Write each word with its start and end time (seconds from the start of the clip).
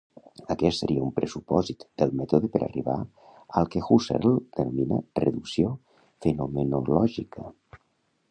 Aquest 0.53 0.79
seria 0.83 1.01
un 1.07 1.09
pressupòsit 1.17 1.83
del 2.01 2.13
mètode 2.21 2.49
per 2.55 2.61
arribar 2.67 2.95
al 3.61 3.69
que 3.75 3.83
Husserl 3.89 4.41
denomina 4.61 4.99
reducció 5.25 5.75
fenomenològica. 6.27 7.47